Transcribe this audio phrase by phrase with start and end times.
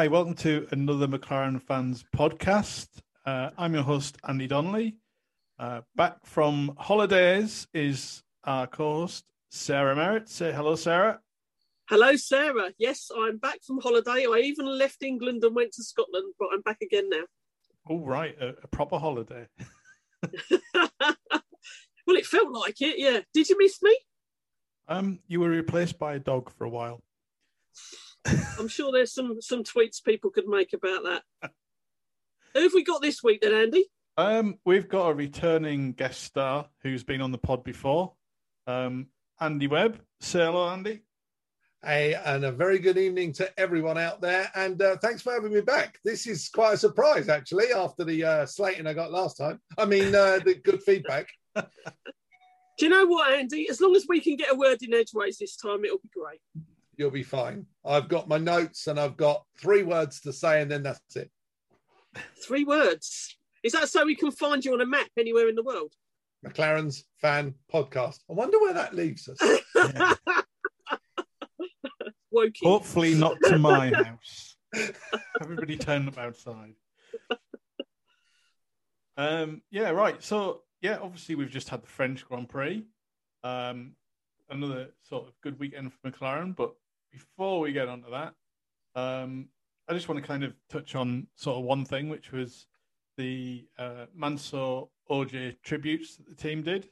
[0.00, 2.88] Hi, welcome to another McLaren Fans podcast.
[3.26, 4.96] Uh, I'm your host, Andy Donnelly.
[5.58, 10.30] Uh, back from holidays is our co host, Sarah Merritt.
[10.30, 11.20] Say hello, Sarah.
[11.90, 12.72] Hello, Sarah.
[12.78, 14.24] Yes, I'm back from holiday.
[14.24, 17.24] I even left England and went to Scotland, but I'm back again now.
[17.90, 18.34] Oh, right.
[18.40, 19.48] A, a proper holiday.
[20.82, 23.20] well, it felt like it, yeah.
[23.34, 23.98] Did you miss me?
[24.88, 27.02] Um, you were replaced by a dog for a while.
[28.58, 31.22] I'm sure there's some some tweets people could make about that.
[32.54, 33.86] Who have we got this week then, Andy?
[34.16, 38.12] Um, we've got a returning guest star who's been on the pod before,
[38.66, 39.06] um,
[39.40, 40.00] Andy Webb.
[40.20, 41.00] Say hello, Andy.
[41.82, 44.50] Hey, and a very good evening to everyone out there.
[44.54, 45.98] And uh, thanks for having me back.
[46.04, 49.60] This is quite a surprise, actually, after the uh, slating I got last time.
[49.78, 51.28] I mean, uh, the good feedback.
[51.54, 51.62] Do
[52.80, 53.68] you know what, Andy?
[53.70, 56.40] As long as we can get a word in edgeways this time, it'll be great
[57.00, 57.64] you'll be fine.
[57.82, 61.30] I've got my notes and I've got three words to say, and then that's it.
[62.46, 63.38] Three words.
[63.62, 65.94] Is that so we can find you on a map anywhere in the world?
[66.46, 68.18] McLaren's fan podcast.
[68.28, 69.60] I wonder where that leaves us.
[72.32, 72.48] Yeah.
[72.62, 74.56] Hopefully, not to my house.
[75.42, 76.74] Everybody turn up outside.
[79.16, 80.22] Um, yeah, right.
[80.22, 82.86] So, yeah, obviously, we've just had the French Grand Prix.
[83.42, 83.96] Um,
[84.48, 86.74] another sort of good weekend for McLaren, but
[87.10, 88.34] before we get onto that,
[88.94, 89.48] um,
[89.88, 92.66] I just want to kind of touch on sort of one thing, which was
[93.16, 96.88] the uh, Mansour Ojjeh tributes that the team did,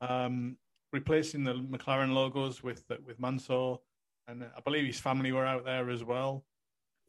[0.00, 0.56] um,
[0.92, 3.76] replacing the McLaren logos with with Mansour,
[4.26, 6.44] and I believe his family were out there as well.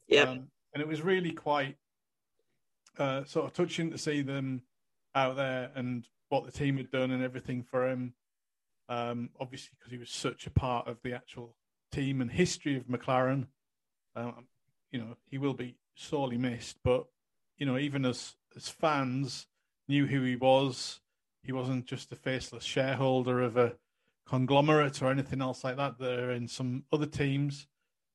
[0.07, 1.75] Yeah, um, and it was really quite
[2.97, 4.61] uh, sort of touching to see them
[5.15, 8.13] out there and what the team had done and everything for him.
[8.87, 11.55] Um, obviously, because he was such a part of the actual
[11.91, 13.47] team and history of McLaren.
[14.15, 14.45] Um,
[14.91, 17.05] you know, he will be sorely missed, but
[17.57, 19.47] you know, even as as fans
[19.87, 21.01] knew who he was,
[21.43, 23.75] he wasn't just a faceless shareholder of a
[24.27, 25.99] conglomerate or anything else like that.
[25.99, 27.67] There in some other teams,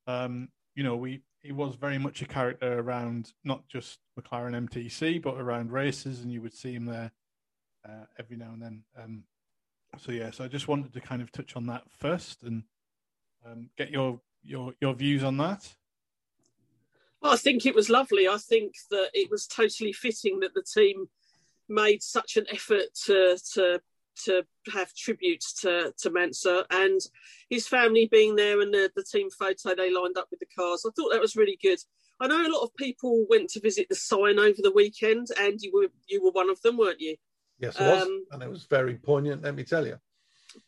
[0.07, 5.21] um, you know, we he was very much a character around not just McLaren MTC,
[5.21, 7.13] but around races, and you would see him there
[7.87, 8.83] uh, every now and then.
[9.01, 9.25] Um,
[9.99, 12.65] so yeah, so I just wanted to kind of touch on that first and
[13.45, 15.75] um, get your your your views on that.
[17.21, 18.29] Well, I think it was lovely.
[18.29, 21.07] I think that it was totally fitting that the team
[21.69, 23.81] made such an effort to to
[24.25, 27.01] to have tributes to to Mansour and
[27.51, 30.85] his family being there and the, the team photo they lined up with the cars.
[30.87, 31.79] I thought that was really good.
[32.21, 35.61] I know a lot of people went to visit the sign over the weekend, and
[35.61, 37.17] you were you were one of them, weren't you?
[37.59, 39.43] Yes, it was, um, and it was very poignant.
[39.43, 39.99] Let me tell you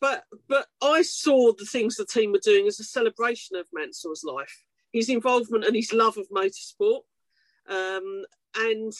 [0.00, 4.24] but but I saw the things the team were doing as a celebration of Mansour's
[4.24, 7.02] life, his involvement and his love of motorsport,
[7.68, 8.24] um,
[8.56, 8.92] and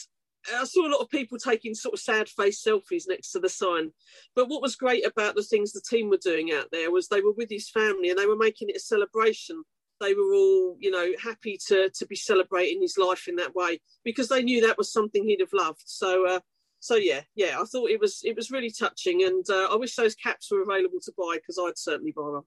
[0.54, 3.48] I saw a lot of people taking sort of sad face selfies next to the
[3.48, 3.90] sign.
[4.34, 7.20] But what was great about the things the team were doing out there was they
[7.20, 9.64] were with his family and they were making it a celebration.
[10.00, 13.80] They were all, you know, happy to to be celebrating his life in that way
[14.04, 15.82] because they knew that was something he'd have loved.
[15.86, 16.40] So uh,
[16.86, 19.96] so yeah, yeah, I thought it was it was really touching, and uh, I wish
[19.96, 22.44] those caps were available to buy because I'd certainly buy them.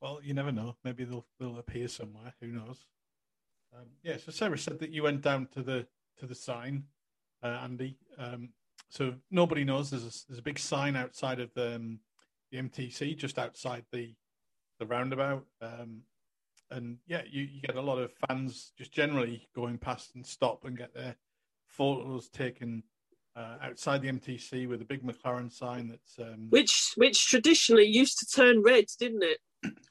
[0.00, 0.76] Well, you never know.
[0.84, 2.32] Maybe they'll they'll appear somewhere.
[2.40, 2.86] Who knows?
[3.74, 4.18] Um, yeah.
[4.18, 5.86] So Sarah said that you went down to the
[6.18, 6.84] to the sign,
[7.42, 7.98] uh, Andy.
[8.18, 8.50] Um,
[8.88, 9.90] so nobody knows.
[9.90, 11.98] There's a, there's a big sign outside of the um,
[12.52, 14.14] the MTC, just outside the
[14.78, 15.44] the roundabout.
[15.60, 16.02] Um,
[16.70, 20.64] and yeah, you, you get a lot of fans just generally going past and stop
[20.64, 21.16] and get their
[21.66, 22.82] photos taken
[23.36, 26.48] uh, outside the MTC with a big McLaren sign that's um...
[26.50, 29.38] which which traditionally used to turn red, didn't it?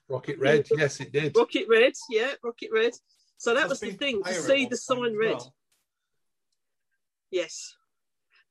[0.10, 1.36] Rocket red, yes, it did.
[1.36, 2.94] Rocket red, yeah, rocket red.
[3.38, 5.38] So that was the thing to see the sign red.
[5.38, 5.56] Well.
[7.32, 7.74] Yes,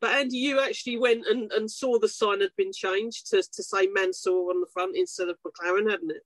[0.01, 3.63] but Andy, you actually went and, and saw the sign had been changed to, to
[3.63, 6.23] say Mansour on the front instead of McLaren, hadn't it?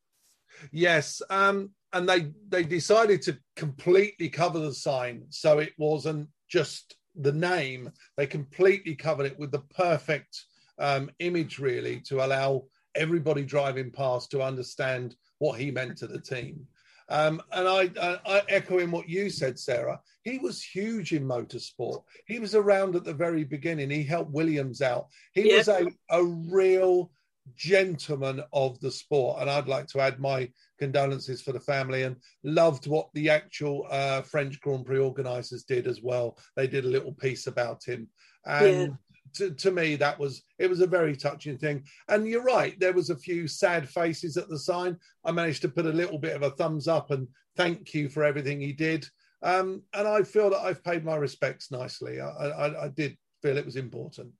[0.70, 6.96] Yes, um, and they they decided to completely cover the sign so it wasn't just
[7.14, 10.44] the name, they completely covered it with the perfect
[10.78, 12.64] um, image, really, to allow
[12.94, 16.66] everybody driving past to understand what he meant to the team.
[17.08, 20.00] Um, and I, I, I echo in what you said, Sarah.
[20.22, 22.02] He was huge in motorsport.
[22.26, 23.90] He was around at the very beginning.
[23.90, 25.08] He helped Williams out.
[25.32, 25.58] He yep.
[25.58, 27.10] was a, a real
[27.56, 29.42] gentleman of the sport.
[29.42, 30.50] And I'd like to add my
[30.84, 35.86] condolences for the family and loved what the actual uh, French Grand Prix organisers did
[35.86, 36.36] as well.
[36.56, 38.08] They did a little piece about him.
[38.44, 38.86] And yeah.
[39.34, 42.92] to, to me that was it was a very touching thing and you're right there
[42.92, 46.36] was a few sad faces at the sign i managed to put a little bit
[46.36, 47.26] of a thumbs up and
[47.56, 49.06] thank you for everything he did
[49.42, 53.56] um, and i feel that i've paid my respects nicely I, I, I did feel
[53.56, 54.34] it was important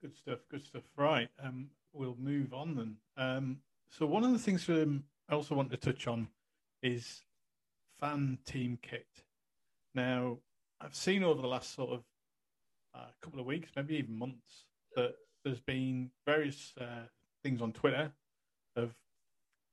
[0.00, 3.58] good stuff good stuff right um, we'll move on then um,
[3.90, 6.28] so one of the things um, i also want to touch on
[6.82, 7.22] is
[8.00, 9.06] fan team kit
[9.94, 10.38] now
[10.84, 12.02] I've seen over the last sort of
[12.94, 14.64] uh, couple of weeks, maybe even months,
[14.96, 17.06] that there's been various uh,
[17.42, 18.12] things on Twitter
[18.76, 18.94] of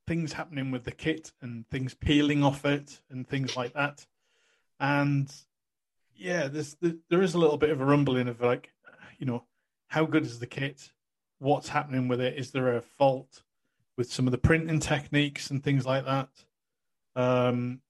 [0.08, 4.06] things happening with the kit and things peeling off it and things like that.
[4.80, 5.32] And
[6.16, 6.78] yeah, there's
[7.10, 8.72] there is a little bit of a rumbling of like,
[9.18, 9.44] you know,
[9.88, 10.92] how good is the kit?
[11.40, 12.38] What's happening with it?
[12.38, 13.44] Is there a fault
[13.98, 16.30] with some of the printing techniques and things like that?
[17.16, 17.82] Um,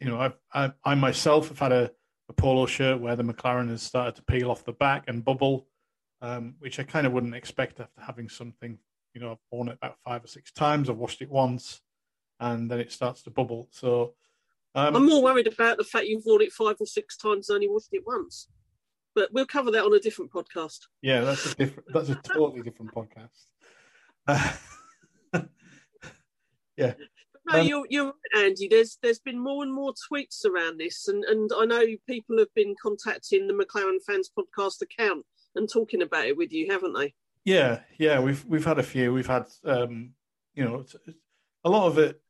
[0.00, 1.90] you know, I've, I, I myself have had a
[2.28, 5.66] a polo shirt where the McLaren has started to peel off the back and bubble,
[6.20, 8.78] um, which I kind of wouldn't expect after having something.
[9.14, 10.88] You know, I've worn it about five or six times.
[10.88, 11.82] I've washed it once,
[12.40, 13.68] and then it starts to bubble.
[13.70, 14.14] So
[14.74, 17.56] um, I'm more worried about the fact you've worn it five or six times and
[17.56, 18.48] only washed it once.
[19.14, 20.80] But we'll cover that on a different podcast.
[21.02, 21.88] Yeah, that's a different.
[21.92, 23.46] That's a totally different podcast.
[24.26, 24.52] Uh,
[26.76, 26.94] yeah,
[27.46, 28.68] no, um, you're, you're Andy.
[28.68, 32.54] There's there's been more and more tweets around this, and and I know people have
[32.54, 35.24] been contacting the McLaren fans podcast account
[35.54, 37.14] and talking about it with you, haven't they?
[37.44, 39.12] Yeah, yeah, we've we've had a few.
[39.12, 40.10] We've had, um,
[40.54, 40.84] you know,
[41.64, 42.20] a lot of it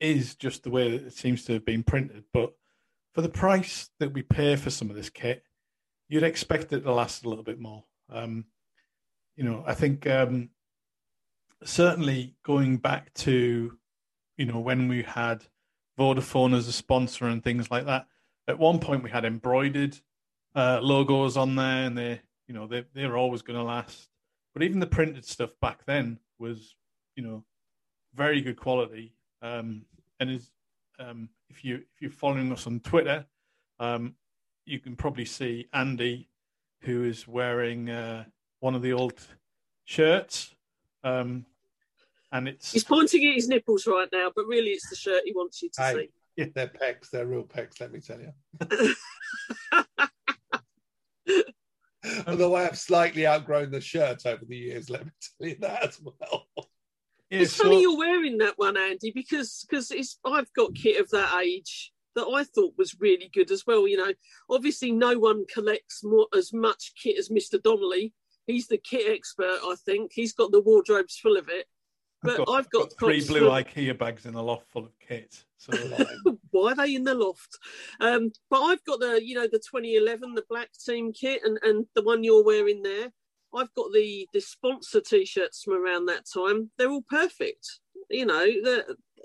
[0.00, 2.52] is just the way that it seems to have been printed, but
[3.14, 5.42] for the price that we pay for some of this kit,
[6.14, 7.84] you'd expect it to last a little bit more.
[8.08, 8.44] Um,
[9.36, 10.50] you know, I think um,
[11.64, 13.78] certainly going back to
[14.36, 15.44] you know, when we had
[15.98, 18.06] Vodafone as a sponsor and things like that.
[18.48, 19.96] At one point, we had embroidered
[20.54, 24.08] uh, logos on there, and they, you know, they they're always going to last.
[24.52, 26.74] But even the printed stuff back then was,
[27.16, 27.44] you know,
[28.14, 29.14] very good quality.
[29.40, 29.86] Um,
[30.20, 30.50] and is
[30.98, 33.24] um, if you if you're following us on Twitter,
[33.78, 34.14] um,
[34.64, 36.28] you can probably see Andy,
[36.80, 38.24] who is wearing uh,
[38.60, 39.14] one of the old
[39.84, 40.54] shirts.
[41.02, 41.46] Um,
[42.32, 45.32] and it's he's pointing at his nipples right now, but really it's the shirt he
[45.32, 46.08] wants you to hey, see.
[46.36, 47.10] Yeah, they're pecs.
[47.10, 47.80] They're real pecs.
[47.80, 48.32] Let me tell you.
[52.26, 55.88] Although I have slightly outgrown the shirt over the years, let me tell you that
[55.88, 56.46] as well.
[57.30, 57.64] Yeah, it's so...
[57.64, 61.92] funny you're wearing that one, Andy, because because it's I've got kit of that age
[62.14, 63.86] that I thought was really good as well.
[63.86, 64.12] You know,
[64.50, 67.62] obviously no one collects more as much kit as Mr.
[67.62, 68.12] Donnelly.
[68.46, 70.12] He's the kit expert, I think.
[70.14, 71.66] He's got the wardrobes full of it.
[72.22, 75.44] But I've got, I've got, three blue IKEA bags in the loft full of kit.
[75.58, 75.72] So
[76.50, 77.58] why are they in the loft?
[78.00, 81.86] Um, but I've got the you know the 2011 the black team kit and and
[81.94, 83.12] the one you're wearing there.
[83.54, 86.70] I've got the the sponsor t-shirts from around that time.
[86.78, 87.80] They're all perfect.
[88.10, 88.46] You know,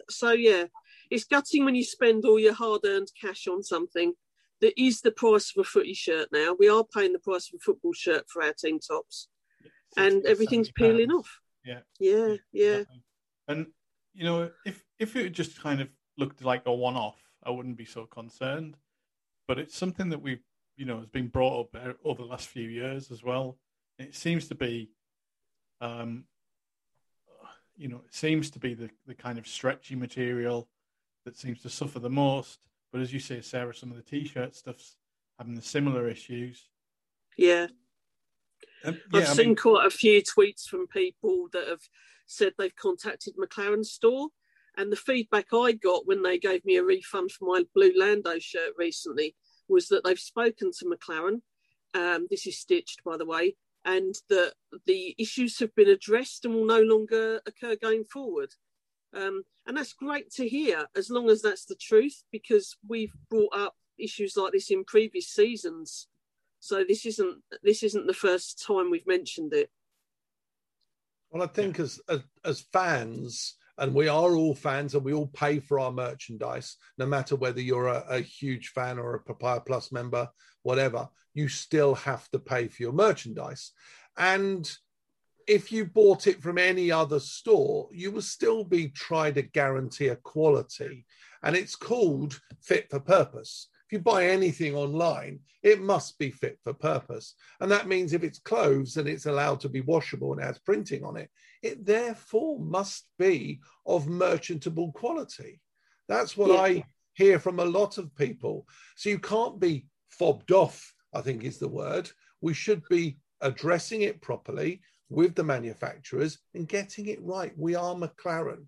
[0.10, 0.66] so yeah,
[1.10, 4.14] it's gutting when you spend all your hard-earned cash on something
[4.62, 6.56] that is the price of a footy shirt now.
[6.58, 9.28] We are paying the price of a football shirt for our team tops,
[9.98, 11.40] and everything's peeling off.
[11.66, 11.80] Yeah.
[12.00, 12.36] Yeah.
[12.52, 12.84] Yeah.
[13.48, 13.68] And
[14.14, 17.86] you know, if if it just kind of looked like a one-off, I wouldn't be
[17.86, 18.76] so concerned.
[19.48, 20.44] But it's something that we've,
[20.76, 23.57] you know, has been brought up over the last few years as well.
[23.98, 24.92] It seems to be,
[25.81, 26.26] um,
[27.76, 30.68] you know, it seems to be the the kind of stretchy material
[31.30, 32.59] that seems to suffer the most.
[32.92, 34.95] But as you say, Sarah, some of the t-shirt stuff's
[35.38, 36.66] having the similar issues.
[37.38, 37.68] Yeah,
[38.83, 39.56] um, yeah, I've I seen mean...
[39.56, 41.83] quite a few tweets from people that have
[42.26, 44.30] said they've contacted McLaren store,
[44.76, 48.40] and the feedback I got when they gave me a refund for my blue Lando
[48.40, 49.36] shirt recently
[49.68, 51.42] was that they've spoken to McLaren.
[51.94, 53.56] Um, this is stitched, by the way,
[53.86, 54.54] and that
[54.88, 58.56] the issues have been addressed and will no longer occur going forward.
[59.16, 63.56] Um, and that's great to hear, as long as that's the truth, because we've brought
[63.56, 66.07] up issues like this in previous seasons
[66.59, 69.69] so this isn't this isn't the first time we've mentioned it.
[71.31, 75.28] Well, I think as, as, as fans, and we are all fans, and we all
[75.28, 79.61] pay for our merchandise, no matter whether you're a, a huge fan or a Papaya
[79.61, 80.28] Plus member,
[80.63, 81.07] whatever.
[81.35, 83.71] You still have to pay for your merchandise,
[84.18, 84.69] and
[85.50, 90.08] if you bought it from any other store, you will still be trying to guarantee
[90.08, 91.06] a quality,
[91.44, 96.60] and it's called fit for purpose if you buy anything online, it must be fit
[96.64, 97.34] for purpose.
[97.60, 101.04] And that means if it's clothes and it's allowed to be washable and has printing
[101.04, 101.32] on it,
[101.64, 105.60] it therefore must be of merchantable quality.
[106.08, 106.62] That's what yeah.
[106.62, 108.68] I hear from a lot of people.
[108.96, 112.12] So you can't be fobbed off I think is the word.
[112.42, 117.54] We should be addressing it properly with the manufacturers and getting it right.
[117.57, 118.66] We are McLaren.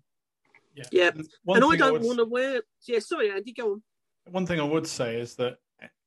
[0.74, 0.84] Yeah.
[0.90, 1.10] yeah.
[1.14, 2.62] And, I don't want to wear.
[2.86, 3.82] Yeah, sorry, Andy, go on.
[4.30, 5.58] One thing I would say is that,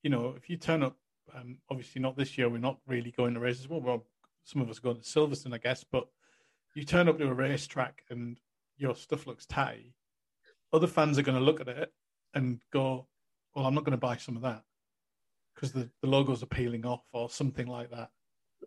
[0.03, 0.97] you know, if you turn up,
[1.35, 3.69] um, obviously not this year, we're not really going to races.
[3.69, 4.05] Well, well,
[4.43, 6.07] some of us are going to Silverstone, I guess, but
[6.75, 8.39] you turn up to a racetrack and
[8.77, 9.93] your stuff looks tatty.
[10.73, 11.91] Other fans are going to look at it
[12.33, 13.07] and go,
[13.55, 14.63] well, I'm not going to buy some of that
[15.53, 18.09] because the, the logos are peeling off or something like that.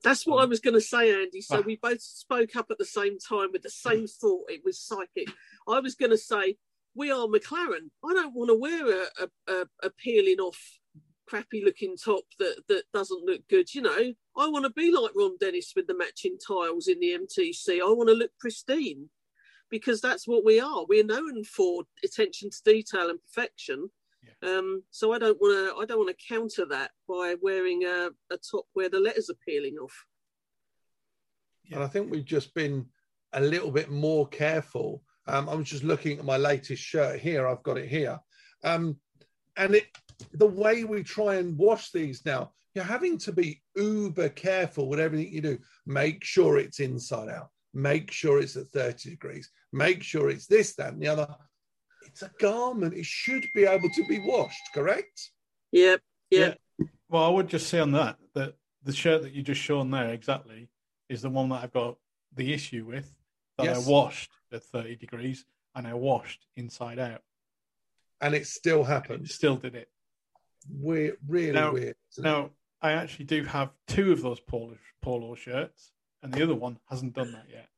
[0.02, 1.40] That's what um, I was going to say, Andy.
[1.40, 1.62] So ah.
[1.64, 4.50] we both spoke up at the same time with the same thought.
[4.50, 5.32] It was psychic.
[5.68, 6.56] I was going to say,
[6.94, 7.90] we are McLaren.
[8.04, 10.58] I don't want to wear a, a, a peeling off,
[11.26, 13.72] crappy looking top that, that doesn't look good.
[13.74, 17.16] You know, I want to be like Ron Dennis with the matching tiles in the
[17.18, 17.80] MTC.
[17.80, 19.10] I want to look pristine
[19.70, 20.86] because that's what we are.
[20.88, 23.90] We're known for attention to detail and perfection.
[24.42, 25.80] Um, so I don't want to.
[25.80, 29.38] I don't want to counter that by wearing a, a, top where the letters are
[29.46, 30.04] peeling off.
[31.72, 32.86] And I think we've just been
[33.32, 35.02] a little bit more careful.
[35.26, 37.46] Um, I'm just looking at my latest shirt here.
[37.46, 38.18] I've got it here,
[38.64, 38.96] um,
[39.56, 39.86] and it
[40.32, 42.52] the way we try and wash these now.
[42.74, 45.58] You're having to be uber careful with everything you do.
[45.86, 47.48] Make sure it's inside out.
[47.74, 49.50] Make sure it's at 30 degrees.
[49.72, 51.34] Make sure it's this, that, and the other
[52.08, 52.94] it's a garment.
[52.94, 55.30] It should be able to be washed, correct?
[55.72, 56.00] Yep.
[56.30, 56.58] Yep.
[56.78, 56.86] Yeah.
[57.08, 60.12] Well, I would just say on that that the shirt that you just shown there
[60.12, 60.68] exactly
[61.08, 61.96] is the one that I've got
[62.34, 63.14] the issue with
[63.56, 63.86] that yes.
[63.86, 67.22] I washed at 30 degrees and I washed inside out.
[68.20, 69.26] And it still happened.
[69.26, 69.88] It still did it.
[70.70, 71.96] Weird, really now, weird.
[72.18, 72.50] Now,
[72.82, 77.14] I actually do have two of those polo, polo shirts, and the other one hasn't
[77.14, 77.68] done that yet.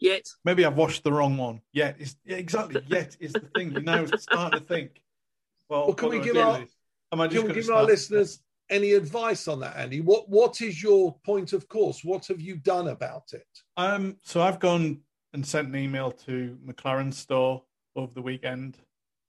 [0.00, 0.26] Yet.
[0.44, 1.60] Maybe I've washed the wrong one.
[1.72, 2.82] Yet is yeah, exactly.
[2.86, 3.72] Yet is the thing.
[3.72, 5.02] You now starting to think.
[5.68, 6.64] Well, well can we give our
[7.12, 8.40] Am I just can we give our listeners
[8.70, 10.00] any advice on that, Andy?
[10.00, 12.02] What What is your point of course?
[12.02, 13.46] What have you done about it?
[13.76, 15.00] Um, so I've gone
[15.32, 17.62] and sent an email to McLaren store
[17.94, 18.78] over the weekend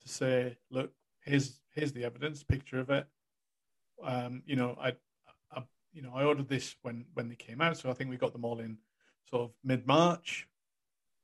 [0.01, 0.91] to say, look,
[1.25, 3.07] here's here's the evidence, picture of it.
[4.03, 4.93] Um, you know, I,
[5.51, 5.63] I,
[5.93, 8.33] you know, I ordered this when when they came out, so I think we got
[8.33, 8.77] them all in
[9.29, 10.47] sort of mid March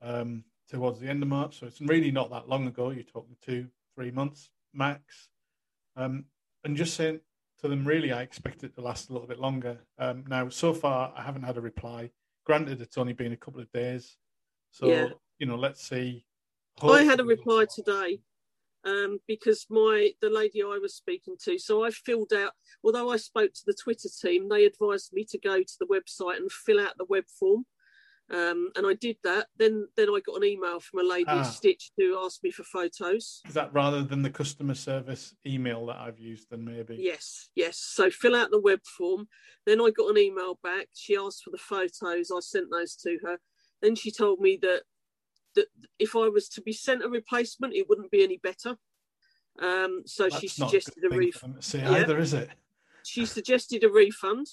[0.02, 1.60] um, towards the end of March.
[1.60, 2.90] So it's really not that long ago.
[2.92, 5.30] You're talking two, three months max.
[5.96, 6.26] Um,
[6.64, 7.20] and just saying
[7.62, 9.80] to them, really, I expect it to last a little bit longer.
[9.98, 12.12] Um, now, so far, I haven't had a reply.
[12.46, 14.18] Granted, it's only been a couple of days.
[14.72, 15.10] So, yeah.
[15.40, 16.26] you know, let's see.
[16.78, 17.02] Hopefully.
[17.02, 18.20] I had a reply today
[18.86, 21.58] um, because my the lady I was speaking to.
[21.58, 22.52] So I filled out.
[22.84, 26.38] Although I spoke to the Twitter team, they advised me to go to the website
[26.38, 27.66] and fill out the web form.
[28.30, 29.48] Um, and I did that.
[29.58, 31.44] Then then I got an email from a lady ah.
[31.44, 33.42] Stitch who asked me for photos.
[33.48, 36.48] Is that rather than the customer service email that I've used?
[36.50, 36.98] Then maybe.
[37.00, 37.78] Yes, yes.
[37.78, 39.28] So fill out the web form.
[39.66, 40.88] Then I got an email back.
[40.94, 42.30] She asked for the photos.
[42.30, 43.38] I sent those to her.
[43.82, 44.84] Then she told me that
[45.56, 45.68] that
[45.98, 48.76] if I was to be sent a replacement, it wouldn't be any better.
[49.62, 51.64] Um, so That's she suggested a, refund.
[51.64, 51.92] See yeah.
[51.92, 52.50] either, is it?
[53.04, 54.48] She suggested a refund.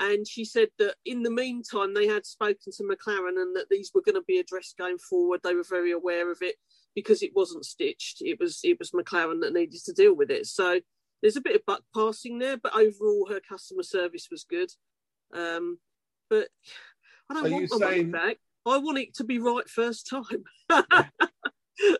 [0.00, 3.90] And she said that in the meantime, they had spoken to McLaren and that these
[3.94, 5.40] were going to be addressed going forward.
[5.44, 6.56] They were very aware of it
[6.94, 8.22] because it wasn't stitched.
[8.22, 10.46] It was it was McLaren that needed to deal with it.
[10.46, 10.80] So
[11.20, 14.70] there's a bit of buck passing there, but overall her customer service was good.
[15.34, 15.78] Um,
[16.30, 16.48] but
[17.28, 18.10] I don't Are want my saying...
[18.10, 18.36] money back.
[18.66, 20.44] I want it to be right first time.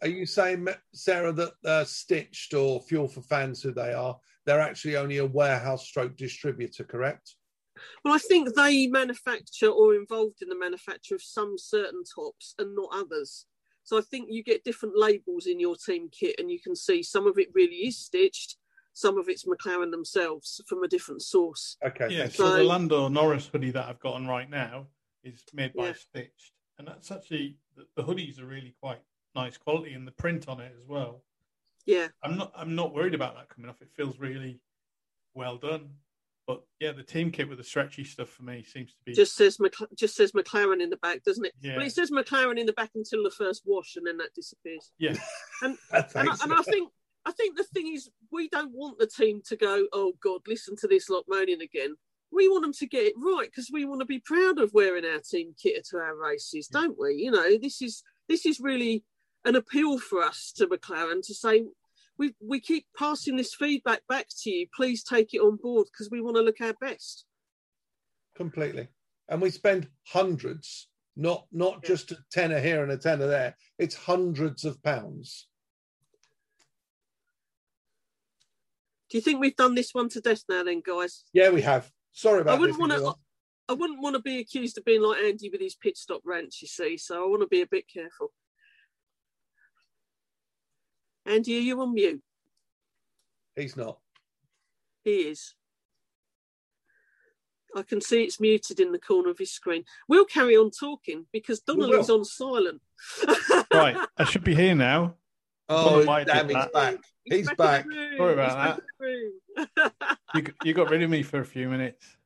[0.02, 4.60] are you saying, Sarah, that uh, Stitched or Fuel for Fans, who they are, they're
[4.60, 7.34] actually only a warehouse stroke distributor, correct?
[8.04, 12.74] Well, I think they manufacture or involved in the manufacture of some certain tops and
[12.74, 13.46] not others.
[13.82, 17.02] So I think you get different labels in your team kit, and you can see
[17.02, 18.56] some of it really is stitched,
[18.92, 21.76] some of it's McLaren themselves from a different source.
[21.84, 22.08] Okay.
[22.10, 22.28] Yeah.
[22.28, 24.86] So, so the Lando Norris hoodie that I've got on right now
[25.24, 25.92] is made by yeah.
[25.94, 29.00] Stitched, and that's actually the, the hoodies are really quite
[29.34, 31.22] nice quality, and the print on it as well.
[31.86, 32.08] Yeah.
[32.22, 32.52] I'm not.
[32.54, 33.80] I'm not worried about that coming off.
[33.80, 34.60] It feels really
[35.34, 35.90] well done.
[36.50, 39.36] But yeah, the team kit with the stretchy stuff for me seems to be just
[39.36, 39.56] says
[39.96, 41.52] just says McLaren in the back, doesn't it?
[41.60, 41.76] Yeah.
[41.76, 44.90] Well, it says McLaren in the back until the first wash, and then that disappears.
[44.98, 45.14] Yeah,
[45.62, 46.90] and and, I, and I think
[47.24, 50.74] I think the thing is, we don't want the team to go, oh God, listen
[50.80, 51.94] to this lot moaning again.
[52.32, 55.04] We want them to get it right because we want to be proud of wearing
[55.04, 56.80] our team kit to our races, yeah.
[56.80, 57.14] don't we?
[57.14, 59.04] You know, this is this is really
[59.44, 61.62] an appeal for us to McLaren to say
[62.20, 64.66] we we keep passing this feedback back to you.
[64.76, 67.24] Please take it on board because we want to look our best.
[68.36, 68.88] Completely,
[69.28, 71.88] and we spend hundreds, not not yeah.
[71.88, 73.56] just a tenner here and a tenner there.
[73.78, 75.48] It's hundreds of pounds.
[79.08, 81.24] Do you think we've done this one to death now, then, guys?
[81.32, 81.90] Yeah, we have.
[82.12, 83.14] Sorry about I wouldn't want to.
[83.68, 86.60] I wouldn't want to be accused of being like Andy with his pit stop rants.
[86.60, 88.32] You see, so I want to be a bit careful.
[91.26, 92.22] Andy, are you on mute?
[93.56, 93.98] He's not.
[95.04, 95.54] He is.
[97.76, 99.84] I can see it's muted in the corner of his screen.
[100.08, 102.18] We'll carry on talking because Donnelly's will.
[102.18, 102.80] on silent.
[103.72, 105.14] Right, I should be here now.
[105.68, 106.72] Oh, why I damn, he's that.
[106.72, 106.96] back.
[107.24, 107.84] He's in back.
[107.84, 108.16] the room.
[108.16, 109.90] Sorry about He's back in the room.
[110.34, 112.16] You, you got rid of me for a few minutes.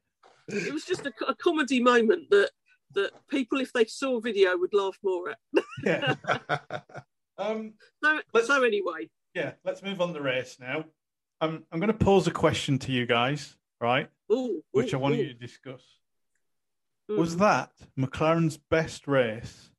[0.48, 2.50] it was just a, a comedy moment that
[2.94, 5.38] that people, if they saw video, would laugh more at.
[5.84, 6.14] Yeah.
[7.38, 7.74] Um.
[8.02, 9.52] So, Let's- so anyway, Yeah.
[9.64, 10.84] Let's move on the race now.
[11.40, 14.08] I'm I'm going to pose a question to you guys, right?
[14.32, 15.82] ooh, Which ooh, I want you to discuss.
[17.10, 17.16] ooh.
[17.16, 19.70] Was that McLaren's best race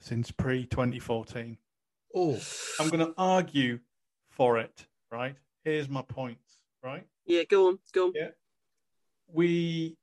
[0.00, 1.56] since pre 2014?
[2.16, 2.38] oh,
[2.78, 3.78] I'm going to argue
[4.30, 5.36] for it, right?
[5.64, 7.06] Here's my points, right?
[7.26, 8.12] Yeah, go on, go on.
[8.14, 8.30] Yeah.
[9.26, 9.96] We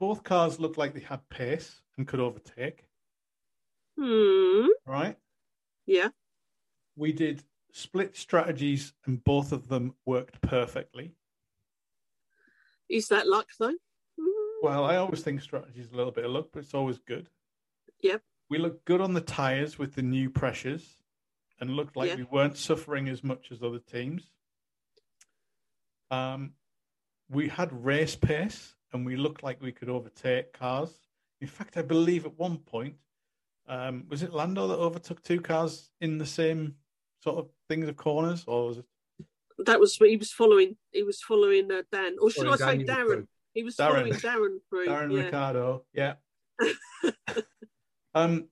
[0.00, 2.84] both cars looked like they had pace and could overtake,
[3.98, 4.66] Hmm.
[4.86, 5.16] right?
[5.88, 6.08] Yeah.
[6.96, 7.42] We did
[7.72, 11.14] split strategies and both of them worked perfectly.
[12.88, 13.74] Is that luck though?
[14.62, 17.28] Well, I always think strategy is a little bit of luck, but it's always good.
[18.02, 18.22] Yep.
[18.50, 20.96] We looked good on the tyres with the new pressures
[21.60, 24.30] and looked like we weren't suffering as much as other teams.
[26.10, 26.52] Um,
[27.30, 30.92] we had race pace and we looked like we could overtake cars.
[31.40, 32.96] In fact, I believe at one point,
[33.68, 36.74] um, was it Lando that overtook two cars in the same
[37.22, 38.84] sort of things of corners, or was it
[39.66, 40.76] That was he was following.
[40.92, 43.06] He was following uh, Dan, or should Sorry, I say Daniel Darren?
[43.06, 43.26] Craig.
[43.54, 43.88] He was Darren.
[43.88, 44.86] following Darren through.
[44.86, 45.22] Darren yeah.
[45.22, 45.84] Ricciardo?
[45.92, 46.14] Yeah.
[48.14, 48.48] um,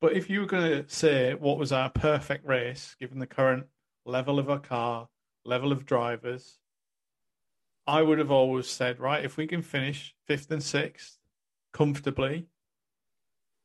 [0.00, 3.66] but if you were going to say what was our perfect race, given the current
[4.04, 5.08] level of our car,
[5.44, 6.58] level of drivers,
[7.86, 11.18] I would have always said, right, if we can finish fifth and sixth
[11.72, 12.46] comfortably,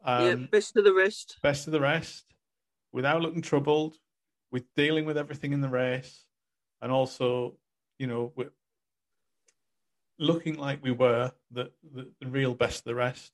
[0.04, 1.38] um, yeah, best of the rest.
[1.42, 2.26] best of the rest,
[2.92, 3.98] without looking troubled,
[4.52, 6.26] with dealing with everything in the race,
[6.82, 7.56] and also,
[8.00, 8.50] you know, with
[10.20, 13.32] looking like we were the, the, the real best of the rest.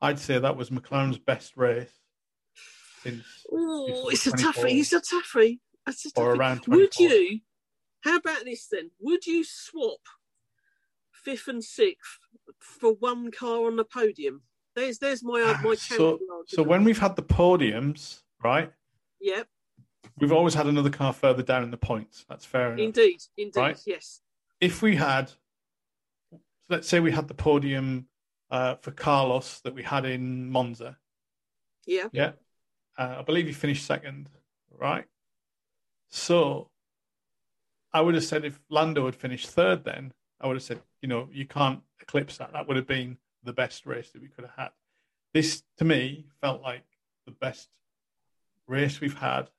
[0.00, 1.92] I'd say that was McLaren's best race
[3.02, 4.80] since Oh, it's a toughie.
[4.80, 5.60] It's a toughie.
[5.86, 6.76] It's a or around 24.
[6.76, 7.40] Would you?
[8.00, 8.90] How about this then?
[9.00, 10.00] Would you swap
[11.12, 12.18] fifth and sixth
[12.58, 14.42] for one car on the podium?
[14.74, 18.72] There's there's my my So, counter so when we've had the podiums, right,
[19.20, 19.46] Yep,
[20.18, 22.24] we've always had another car further down in the points.
[22.28, 22.80] That's fair enough.
[22.80, 23.80] indeed, indeed, Right.
[23.86, 24.20] yes.
[24.60, 25.30] if we had,
[26.68, 28.08] let's say we had the podium
[28.50, 30.98] uh, for Carlos that we had in Monza,
[31.86, 32.32] Yeah, yeah,
[32.98, 34.28] uh, I believe he finished second,
[34.70, 35.06] right?
[36.08, 36.70] So
[37.92, 41.08] I would have said if Lando had finished third, then I would have said, you
[41.08, 42.52] know, you can't eclipse that.
[42.52, 44.70] That would have been the best race that we could have had.
[45.32, 46.84] This, to me, felt like
[47.26, 47.68] the best
[48.66, 49.50] race we've had.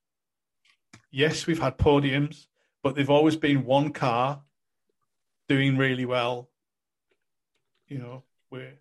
[1.12, 2.48] Yes, we've had podiums,
[2.84, 4.42] but they've always been one car
[5.48, 6.50] doing really well.
[7.88, 8.74] You know, we're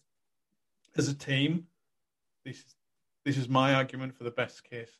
[0.97, 1.67] as a team.
[2.45, 2.75] This is
[3.25, 4.91] this is my argument for the best case,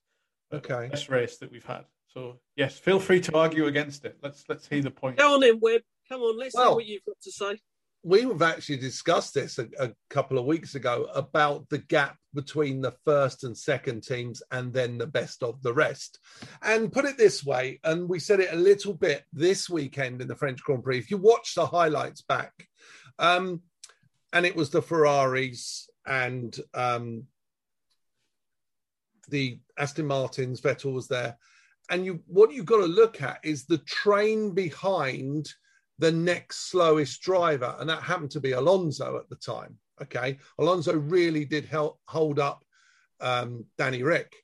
[0.53, 0.89] uh, Okay.
[0.89, 1.85] best race that we've had.
[2.13, 4.19] So yes, feel free to argue against it.
[4.23, 5.17] Let's let's hear the point.
[5.19, 5.83] go on in, Webb.
[6.09, 7.59] Come on, let's Well- see what you've got to say.
[8.05, 12.95] We've actually discussed this a, a couple of weeks ago about the gap between the
[13.05, 16.19] first and second teams and then the best of the rest.
[16.63, 20.29] And put it this way, and we said it a little bit this weekend in
[20.29, 20.99] the French Grand Prix.
[20.99, 22.53] If you watch the highlights back,
[23.19, 23.63] um,
[24.35, 27.25] and it was the Ferraris and um,
[29.31, 31.39] the Aston Martins, Vettel was there.
[31.91, 35.49] And you what you've got to look at is the train behind
[35.99, 39.79] the next slowest driver, and that happened to be Alonso at the time.
[40.03, 42.65] Okay, Alonso really did help hold up
[43.21, 44.35] um, Danny Rick.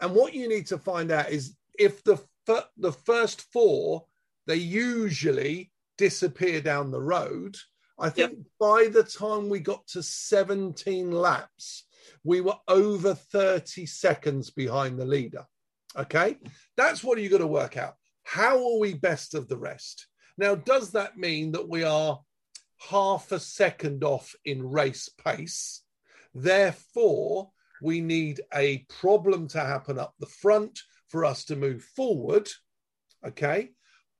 [0.00, 4.04] And what you need to find out is if the fir- the first four
[4.46, 7.56] they usually disappear down the road.
[7.98, 11.84] I think by the time we got to 17 laps,
[12.22, 15.46] we were over 30 seconds behind the leader.
[15.96, 16.36] Okay,
[16.76, 17.94] that's what you got to work out.
[18.22, 20.06] How are we best of the rest?
[20.38, 22.20] Now, does that mean that we are
[22.78, 25.82] half a second off in race pace?
[26.34, 27.50] Therefore,
[27.82, 32.48] we need a problem to happen up the front for us to move forward.
[33.26, 33.70] Okay.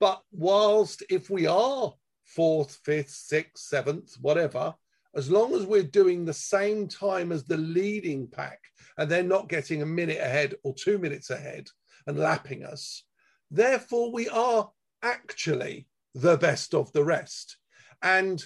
[0.01, 1.93] But whilst if we are
[2.25, 4.75] fourth, fifth, sixth, seventh, whatever,
[5.15, 8.61] as long as we're doing the same time as the leading pack
[8.99, 11.69] and they're not getting a minute ahead or two minutes ahead
[12.07, 13.05] and lapping us,
[13.51, 14.71] therefore we are
[15.03, 17.59] actually the best of the rest.
[18.03, 18.43] And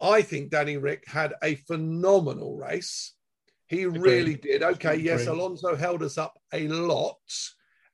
[0.00, 3.14] I think Danny Rick had a phenomenal race.
[3.66, 4.02] He Agreed.
[4.02, 4.62] really did.
[4.62, 7.18] Okay, yes, Alonso held us up a lot,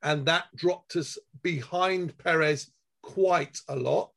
[0.02, 2.70] and that dropped us behind Perez
[3.02, 4.12] quite a lot.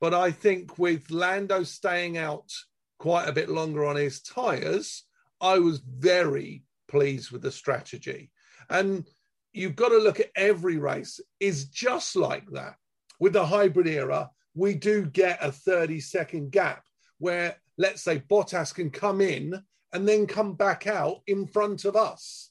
[0.00, 2.52] But I think with Lando staying out
[2.98, 5.04] quite a bit longer on his tyres,
[5.40, 8.30] I was very pleased with the strategy.
[8.68, 9.06] And
[9.52, 12.76] you've got to look at every race is just like that.
[13.18, 16.84] With the hybrid era, we do get a 30 second gap
[17.18, 19.54] where, let's say, Bottas can come in
[19.92, 22.50] and then come back out in front of us.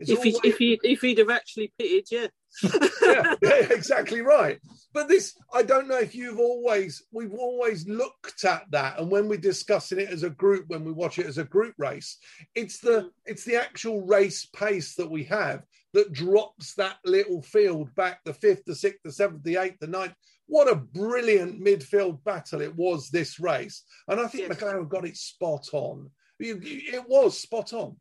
[0.00, 2.26] It's If he, if, he, if he'd have actually pitted, yeah.
[3.02, 4.58] yeah, yeah, exactly right.
[4.92, 9.28] But this, I don't know if you've always, we've always looked at that, and when
[9.28, 12.18] we're discussing it as a group, when we watch it as a group race,
[12.54, 13.08] it's the mm.
[13.26, 18.34] it's the actual race pace that we have that drops that little field back the
[18.34, 20.14] fifth, the sixth, the seventh, the eighth, the ninth.
[20.46, 24.58] What a brilliant midfield battle it was this race, and I think Yes.
[24.58, 26.10] McLaren got it spot on.
[26.38, 27.96] It was spot on.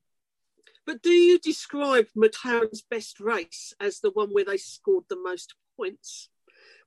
[0.86, 5.56] But do you describe McLaren's best race as the one where they scored the most
[5.78, 6.30] points?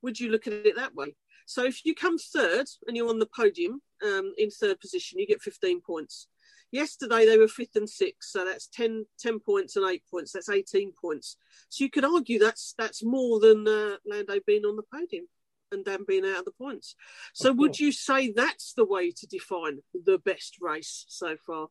[0.03, 1.17] Would you look at it that way?
[1.47, 5.27] So if you come third and you're on the podium um, in third position, you
[5.27, 6.29] get 15 points.
[6.71, 10.33] Yesterday they were fifth and sixth, so that's 10, 10 points and eight points.
[10.33, 11.37] That's 18 points.
[11.71, 15.27] So you could argue that's that's more than uh, Lando being on the podium
[15.73, 16.95] and Dan being out of the points.
[17.33, 21.69] So would you say that's the way to define the best race so far?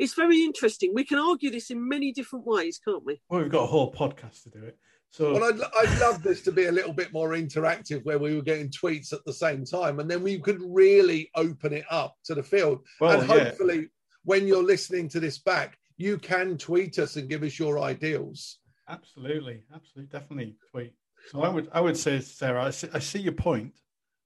[0.00, 0.92] It's very interesting.
[0.94, 3.20] We can argue this in many different ways, can't we?
[3.28, 4.78] Well, we've got a whole podcast to do it.
[5.10, 8.34] So Well, I'd, I'd love this to be a little bit more interactive where we
[8.34, 12.14] were getting tweets at the same time and then we could really open it up
[12.24, 12.78] to the field.
[12.98, 13.44] well, and yeah.
[13.44, 13.88] hopefully,
[14.24, 18.58] when you're listening to this back, you can tweet us and give us your ideals.
[18.88, 20.94] Absolutely, absolutely, definitely tweet.
[21.30, 23.74] So I would, I would say, Sarah, I see, I see your point,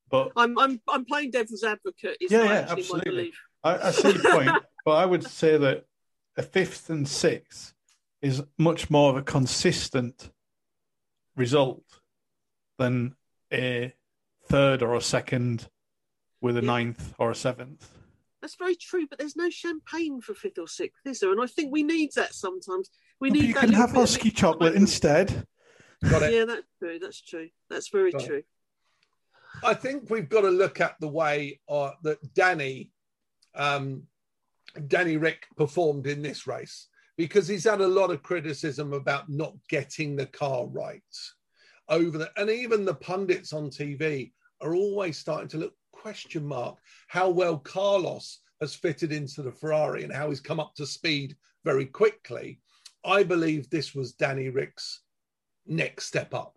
[0.08, 2.16] but I'm I'm I'm playing devil's advocate.
[2.20, 3.10] Is Yeah, yeah, actually my absolutely.
[3.10, 3.40] belief.
[3.64, 4.50] I, I see your point.
[4.84, 5.86] but I would say that
[6.36, 7.74] a fifth and sixth
[8.20, 10.30] is much more of a consistent
[11.36, 11.84] result
[12.78, 13.14] than
[13.52, 13.92] a
[14.46, 15.68] third or a second
[16.40, 16.66] with a Yeah.
[16.66, 17.88] ninth or a seventh.
[18.40, 21.32] That's very true, but there's no champagne for fifth or sixth, is there?
[21.32, 22.90] And I think we need that sometimes.
[23.20, 24.76] We But need you that can have bit husky chocolate excitement.
[24.82, 25.46] instead.
[26.10, 26.34] Got it?
[26.34, 26.98] Yeah, that's true.
[26.98, 27.48] That's true.
[27.70, 28.26] That's very Got it.
[28.26, 28.42] true.
[29.62, 32.90] I think we've got to look at the way uh, that Danny,
[33.54, 34.06] um,
[34.88, 39.54] Danny Rick performed in this race because he's had a lot of criticism about not
[39.68, 41.02] getting the car right
[41.88, 46.76] over the, and even the pundits on TV are always starting to look question mark
[47.08, 51.36] how well Carlos has fitted into the Ferrari and how he's come up to speed
[51.64, 52.60] very quickly.
[53.04, 55.02] I believe this was Danny Rick's
[55.66, 56.56] next step up.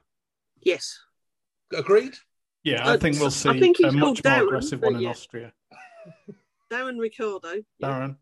[0.62, 0.98] Yes.
[1.74, 2.16] Agreed?
[2.64, 4.82] Yeah, I Uh, think we'll see I see think he's a much more Darren, aggressive
[4.82, 5.10] one in yeah.
[5.10, 5.54] Austria.
[6.72, 7.64] Darren Ricciardo.
[7.80, 7.88] Yeah.
[7.88, 8.18] Darren,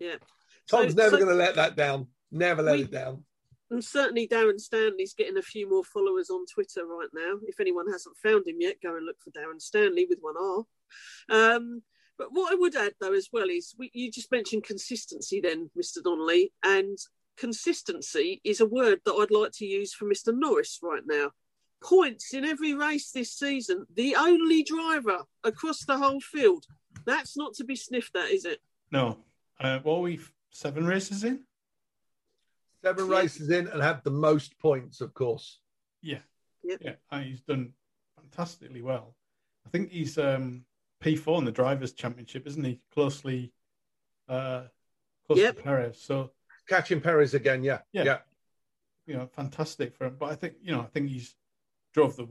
[0.00, 0.16] yeah.
[0.68, 2.08] Tom's So- never so- going to let that down.
[2.30, 3.24] Never let We- it down.
[3.70, 7.40] And certainly Darren Stanley's getting a few more followers on Twitter right now.
[7.46, 10.64] If anyone hasn't found him yet, go and look for Darren Stanley with one R.
[11.56, 11.82] Um,
[12.16, 15.70] but what I would add, though, as well, is we, you just mentioned consistency then,
[15.76, 16.02] Mr.
[16.02, 16.52] Donnelly.
[16.62, 16.98] And
[17.36, 20.32] consistency is a word that I'd like to use for Mr.
[20.36, 21.32] Norris right now.
[21.88, 26.64] Points in every race this season, the only driver across the whole field.
[27.04, 28.60] That's not to be sniffed at, is it?
[28.90, 29.18] no.
[29.60, 30.18] Uh, what are we
[30.50, 31.44] seven races in?
[32.82, 33.18] Seven Yeah.
[33.18, 35.60] races in and have the most points, of course.
[36.02, 36.22] Yeah,
[36.64, 36.80] Yep.
[36.82, 37.72] yeah, uh, he's done
[38.16, 39.14] fantastically well.
[39.64, 40.64] I think he's um,
[41.00, 42.80] P4 in the drivers' championship, isn't he?
[42.92, 43.52] Closely,
[44.28, 44.64] uh,
[45.26, 45.56] close Yep.
[45.56, 46.00] to Perez.
[46.00, 46.32] So
[46.66, 47.82] Catching Perez again, yeah.
[47.92, 48.04] Yeah.
[48.04, 48.18] Yeah.
[49.06, 50.16] you know, fantastic for him.
[50.18, 51.36] But I think you know, I think he's
[51.94, 52.26] drove the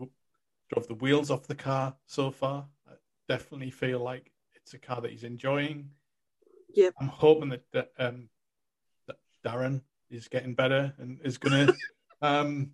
[0.71, 2.67] drove the wheels off the car so far.
[2.87, 2.93] I
[3.27, 5.89] definitely feel like it's a car that he's enjoying.
[6.75, 6.93] Yep.
[6.99, 8.29] I'm hoping that, that um
[9.07, 11.75] that Darren is getting better and is going to
[12.21, 12.71] um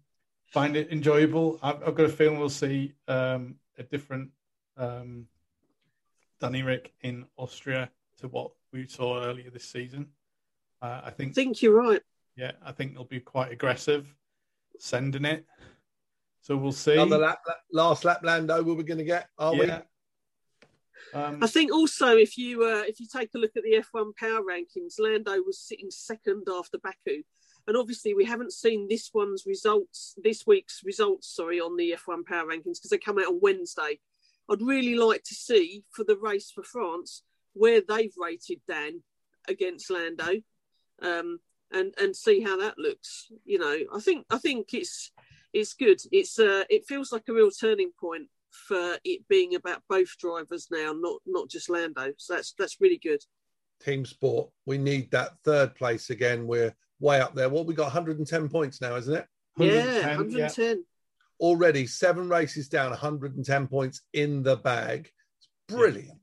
[0.48, 1.60] find it enjoyable.
[1.62, 4.32] I've, I've got a feeling we'll see um a different
[4.76, 5.28] um
[6.42, 10.08] Danny Rick in Austria to what we saw earlier this season.
[10.82, 12.02] Uh, I I think think you're right.
[12.36, 14.14] yeah, I think they'll be quite aggressive,
[14.80, 15.46] sending it.
[16.50, 16.94] So we'll see.
[16.94, 19.82] Another lap, lap- last lap Lando we were going to get, are yeah.
[21.14, 24.16] Um, I think also if you uh, if you take a look at the F1
[24.16, 27.22] power rankings, Lando was sitting second after Baku,
[27.68, 32.26] and obviously we haven't seen this one's results, this week's results, sorry, on the F1
[32.26, 34.00] power rankings because they come out on Wednesday.
[34.50, 37.22] I'd really like to see for the race for France
[37.54, 39.04] where they've rated Dan
[39.48, 40.42] against Lando,
[41.04, 43.32] um, and and see how that looks.
[43.46, 45.12] You know, I think I think it's
[45.54, 46.00] it's good.
[46.12, 50.68] It's uh, it feels like a real turning point for it being about both drivers
[50.72, 52.14] now, not not just Lando.
[52.18, 53.22] So that's that's really good.
[53.82, 54.50] Team sport.
[54.66, 56.48] We need that third place again.
[56.48, 57.50] We're way up there.
[57.50, 59.26] What we got 110 points now, isn't it?
[59.58, 60.68] Yeah, 110.
[60.68, 60.76] Yeah.
[61.40, 65.10] Already seven races down, 110 points in the bag.
[65.38, 66.20] It's brilliant.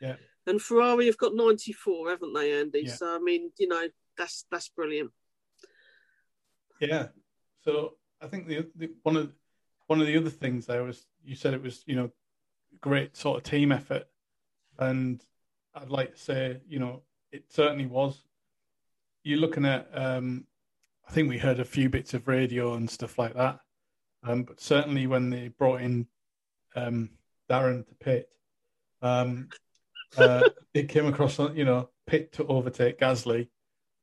[0.00, 0.16] Yeah.
[0.46, 2.84] And Ferrari have got 94, haven't they, Andy?
[2.86, 2.94] Yeah.
[2.94, 5.10] So I mean, you know, that's that's brilliant.
[6.80, 7.08] Yeah.
[7.64, 9.32] So I think the, the one of
[9.86, 12.10] one of the other things there was you said it was you know
[12.80, 14.08] great sort of team effort,
[14.78, 15.22] and
[15.74, 18.24] I'd like to say you know it certainly was.
[19.22, 20.46] You're looking at um,
[21.06, 23.60] I think we heard a few bits of radio and stuff like that,
[24.22, 26.06] um, but certainly when they brought in
[26.74, 27.10] um,
[27.50, 28.30] Darren to pit,
[29.02, 29.50] um,
[30.16, 33.48] uh, it came across you know pit to overtake Gasly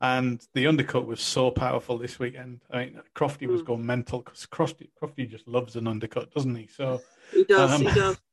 [0.01, 2.61] and the undercut was so powerful this weekend.
[2.71, 3.65] I mean, Crofty was mm.
[3.65, 6.67] going mental because Crofty, Crofty just loves an undercut, doesn't he?
[6.67, 7.71] So he does.
[7.71, 8.19] Um, he does.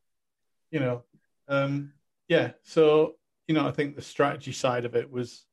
[0.70, 1.02] You know,
[1.48, 1.94] um,
[2.28, 2.50] yeah.
[2.62, 3.14] So
[3.46, 5.46] you know, I think the strategy side of it was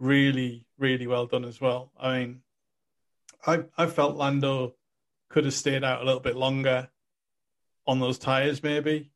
[0.00, 1.92] really, really well done as well.
[1.96, 2.40] I mean,
[3.46, 4.74] I I felt Lando
[5.28, 6.88] could have stayed out a little bit longer
[7.86, 9.12] on those tires, maybe,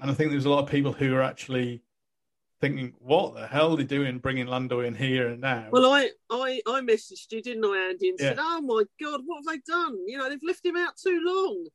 [0.00, 1.82] and I think there's a lot of people who are actually
[2.62, 5.66] thinking, what the hell are they doing bringing Lando in here and now?
[5.72, 8.28] Well, I, I, I messaged you, didn't I, Andy, and yeah.
[8.28, 9.98] said, oh my God, what have they done?
[10.06, 11.66] You know, they've left him out too long.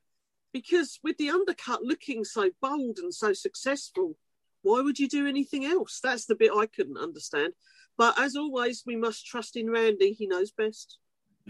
[0.53, 4.17] Because with the undercut looking so bold and so successful,
[4.61, 5.99] why would you do anything else?
[6.01, 7.51] That's the bit I couldn't understand.
[7.97, 10.13] But as always, we must trust in Randy.
[10.13, 10.99] He knows best.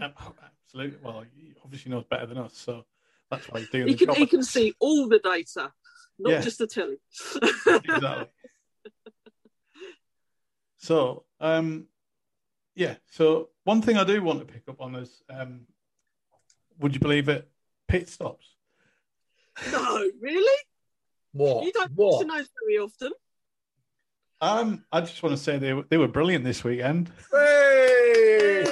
[0.02, 0.98] Oh, absolutely.
[1.00, 2.84] Well, he obviously knows better than us, so
[3.30, 3.86] that's why he's doing.
[3.86, 5.72] He can, he can see all the data,
[6.18, 6.40] not yeah.
[6.40, 6.96] just the telly.
[7.66, 8.26] exactly.
[10.78, 11.86] So, um,
[12.74, 12.94] yeah.
[13.10, 15.66] So one thing I do want to pick up on is, um,
[16.78, 17.48] would you believe it?
[17.88, 18.54] Pit stops.
[19.72, 20.62] No, really?
[21.32, 21.64] What?
[21.64, 22.20] You don't what?
[22.20, 23.12] to know very often.
[24.40, 27.10] Um, I just want to say they were, they were brilliant this weekend.
[27.32, 28.64] Hey!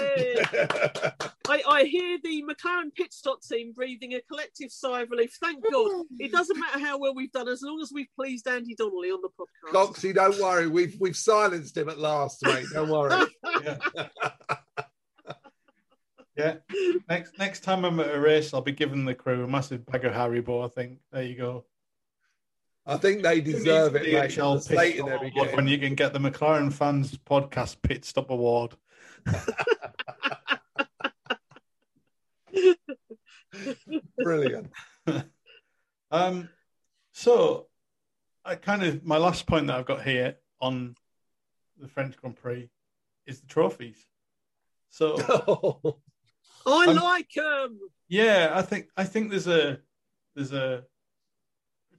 [1.49, 5.37] I, I hear the McLaren pit stop team breathing a collective sigh of relief.
[5.41, 6.05] Thank God.
[6.19, 9.21] It doesn't matter how well we've done, as long as we've pleased Andy Donnelly on
[9.23, 9.73] the podcast.
[9.73, 10.69] Coxie, don't worry.
[10.69, 12.67] We've we've silenced him at last, mate.
[12.73, 13.27] Don't worry.
[13.65, 13.79] yeah.
[16.37, 16.55] yeah.
[17.09, 20.05] Next next time I'm at a race, I'll be giving the crew a massive bag
[20.05, 20.65] of Haribo.
[20.65, 20.99] I think.
[21.13, 21.65] There you go.
[22.87, 24.05] I think they deserve it,
[24.71, 25.03] mate.
[25.55, 28.75] when you can get the McLaren fans podcast pit stop award.
[34.19, 34.71] Brilliant.
[36.11, 36.49] um,
[37.13, 37.67] so
[38.45, 40.95] I kind of my last point that I've got here on
[41.79, 42.71] the French Grand Prix
[43.27, 44.07] is the trophies.
[44.91, 45.99] So oh,
[46.67, 47.81] I I'm, like them.
[48.09, 49.81] Yeah, I think I think there's a
[50.35, 50.85] there's a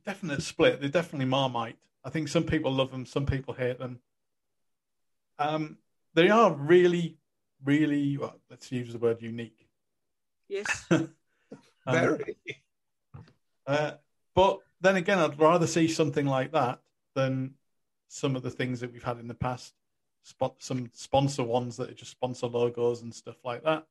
[0.08, 0.80] definite split.
[0.80, 1.78] They're definitely Marmite.
[2.04, 4.00] I think some people love them, some people hate them.
[5.38, 5.78] Um,
[6.14, 7.18] they are really,
[7.64, 8.18] really.
[8.18, 9.68] Well, let's use the word unique.
[10.48, 10.86] Yes.
[10.92, 11.10] um,
[11.86, 12.38] Very.
[13.68, 13.92] Uh,
[14.34, 16.80] but then again, I'd rather see something like that
[17.14, 17.56] than
[18.08, 19.74] some of the things that we've had in the past.
[20.24, 23.86] Spot some sponsor ones that are just sponsor logos and stuff like that.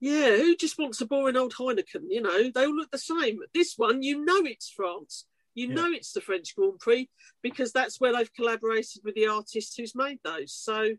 [0.00, 2.06] Yeah, who just wants a boring old Heineken?
[2.08, 3.38] You know, they all look the same.
[3.54, 5.26] This one, you know, it's France.
[5.54, 5.74] You yeah.
[5.74, 7.08] know it's the French Grand Prix
[7.42, 10.52] because that's where they've collaborated with the artist who's made those.
[10.52, 10.90] So,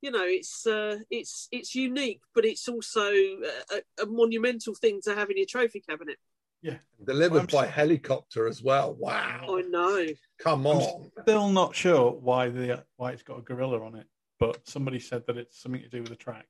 [0.00, 5.14] you know, it's uh, it's it's unique, but it's also a, a, monumental thing to
[5.14, 6.16] have in your trophy cabinet.
[6.62, 8.94] Yeah, delivered by helicopter as well.
[8.94, 10.06] Wow, I know.
[10.38, 11.10] Come on.
[11.16, 14.06] I'm still not sure why the why it's got a gorilla on it,
[14.40, 16.46] but somebody said that it's something to do with the track.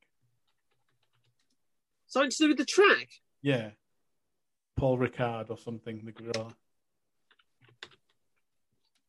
[2.06, 3.08] Something to do with the track.
[3.42, 3.70] Yeah,
[4.76, 6.02] Paul Ricard or something.
[6.04, 6.54] The gorilla.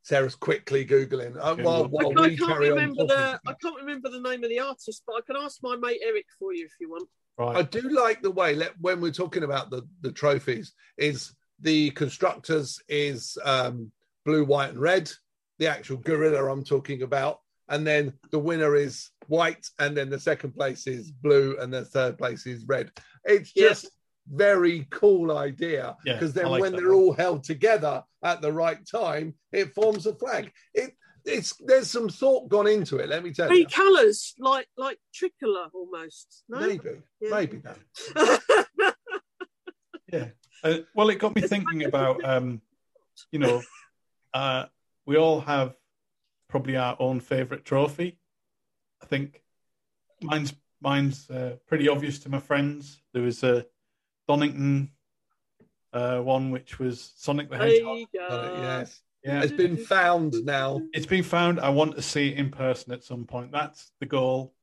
[0.09, 1.37] Sarah's quickly googling.
[1.39, 4.59] Uh, while, while I, I can't remember the I can't remember the name of the
[4.59, 7.07] artist, but I can ask my mate Eric for you if you want.
[7.37, 7.57] Right.
[7.57, 11.91] I do like the way let, when we're talking about the the trophies is the
[11.91, 13.91] constructors is um,
[14.25, 15.11] blue, white, and red.
[15.59, 20.19] The actual gorilla I'm talking about, and then the winner is white, and then the
[20.19, 22.89] second place is blue, and the third place is red.
[23.25, 23.91] It's just yes
[24.31, 26.95] very cool idea because yeah, then like when they're one.
[26.95, 30.51] all held together at the right time, it forms a flag.
[30.73, 30.93] It
[31.25, 33.09] it's there's some thought gone into it.
[33.09, 33.65] Let me tell Three you.
[33.65, 36.43] Three colours, like like tricolour almost.
[36.49, 36.59] No?
[36.59, 36.89] Maybe,
[37.21, 37.29] yeah.
[37.29, 38.37] maybe no.
[40.11, 40.27] yeah.
[40.63, 42.61] Uh, well, it got me thinking about um,
[43.31, 43.61] you know,
[44.33, 44.65] uh,
[45.05, 45.75] we all have
[46.49, 48.19] probably our own favourite trophy.
[49.01, 49.41] I think
[50.21, 53.01] mine's mine's uh, pretty obvious to my friends.
[53.13, 53.65] There was a
[54.29, 54.91] Donington
[55.91, 57.97] uh, one, which was Sonic the There Hedgehog.
[57.97, 58.29] you go.
[58.29, 59.01] Got it, yes.
[59.23, 60.81] Yeah, It's been found now.
[60.93, 61.59] it's been found.
[61.59, 63.51] I want to see it in person at some point.
[63.51, 64.53] That's the goal.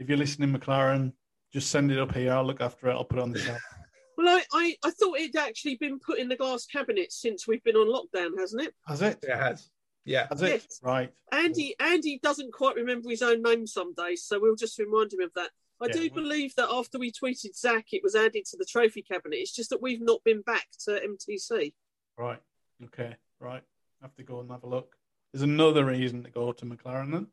[0.00, 1.12] If you're listening, McLaren,
[1.52, 2.32] just send it up here.
[2.32, 2.92] I'll look after it.
[2.92, 3.60] I'll put it on the shelf.
[4.16, 7.64] Well, I, I, I thought it'd actually been put in the glass cabinet since we've
[7.64, 8.72] been on lockdown, hasn't it?
[8.86, 9.18] Has it?
[9.24, 9.68] It has.
[10.04, 10.28] Yeah.
[10.30, 10.50] Has it?
[10.50, 10.78] Yes.
[10.84, 11.10] Right.
[11.32, 15.18] Andy Andy doesn't quite remember his own name some days, so we'll just remind him
[15.20, 15.50] of that.
[15.80, 18.64] I Yeah, do well- believe that after we tweeted Zach, it was added to the
[18.64, 19.36] trophy cabinet.
[19.36, 21.74] It's just that we've not been back to MTC.
[22.16, 22.40] Right.
[22.84, 23.16] Okay.
[23.40, 23.62] Right.
[24.00, 24.96] have to go and have a look.
[25.32, 27.26] There's another reason to go to McLaren then.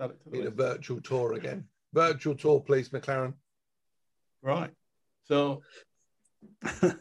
[0.00, 1.68] Add it to the Need a virtual tour again.
[1.92, 3.34] Virtual tour, please, McLaren.
[4.42, 4.70] Right.
[5.24, 5.62] So.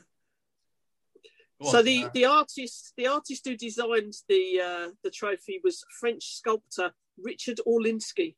[1.60, 2.12] On, so the, Sarah.
[2.14, 8.36] the artist the artist who designed the uh, the trophy was French sculptor Richard Orlinski,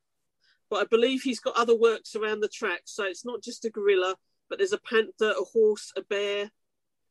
[0.69, 2.81] but I believe he's got other works around the track.
[2.85, 4.15] So it's not just a gorilla,
[4.49, 6.49] but there's a panther, a horse, a bear.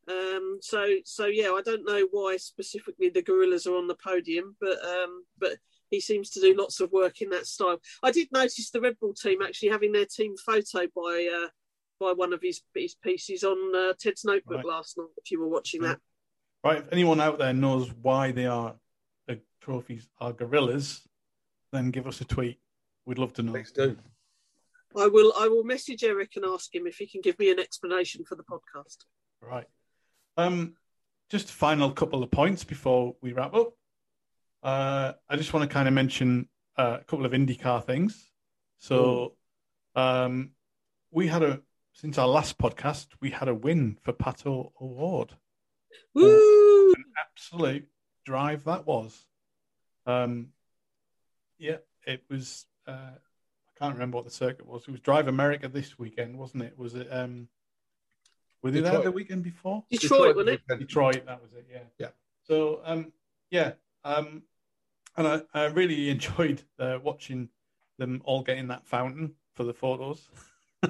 [0.09, 4.57] Um, so so yeah, I don't know why specifically the gorillas are on the podium,
[4.61, 5.59] but um, but
[5.91, 7.81] he seems to do lots of work in that style.
[8.03, 11.49] I did notice the Red Bull team actually having their team photo by uh,
[12.01, 14.67] by one of his, his pieces on uh, Ted's notebook Right.
[14.67, 15.09] last night.
[15.17, 15.99] If you were watching that.
[16.65, 16.79] Right.
[16.79, 18.77] If anyone out there knows why they are
[19.27, 21.03] the trophies are gorillas,
[21.73, 22.61] then give us a tweet.
[23.09, 23.53] We'd love to know.
[23.53, 23.97] Please do.
[24.95, 25.33] I will.
[25.35, 28.35] I will message Eric and ask him if he can give me an explanation for
[28.35, 28.99] the podcast.
[29.41, 29.67] Right.
[30.37, 30.75] Um,
[31.31, 33.73] just a final couple of points before we wrap up.
[34.63, 38.31] Uh, I just want to kind of mention uh, a couple of IndyCar things.
[38.77, 39.37] So,
[39.97, 40.51] um,
[41.11, 41.63] we had a
[41.95, 45.33] since our last podcast, we had a win for Pato O'Ward.
[46.15, 46.93] Woo!
[46.93, 47.89] An absolute
[48.27, 49.25] drive that was.
[50.05, 50.49] Um,
[51.59, 52.67] yeah, it was.
[52.89, 54.83] Uh, I can't remember what the circuit was.
[54.89, 56.77] It was Drive America this weekend, wasn't it?
[56.77, 57.07] Was it?
[57.11, 57.49] Um,
[58.63, 59.85] were they there the weekend before?
[59.91, 60.61] Detroit, wasn't it?
[60.69, 61.15] Detroit.
[61.15, 61.67] Detroit, that was it.
[61.71, 61.83] Yeah.
[61.99, 62.09] Yeah.
[62.43, 63.13] So, um,
[63.51, 63.73] yeah,
[64.05, 64.43] um,
[65.17, 67.51] and I, I really enjoyed uh, watching
[67.99, 70.29] them all get in that fountain for the photos.
[70.83, 70.89] uh,